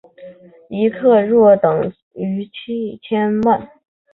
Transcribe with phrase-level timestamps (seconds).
[0.67, 3.69] 一克若等于一千万。